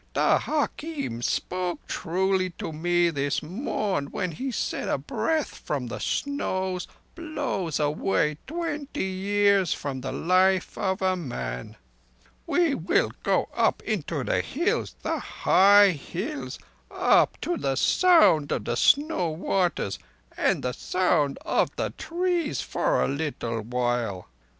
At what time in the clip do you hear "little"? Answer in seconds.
23.07-23.61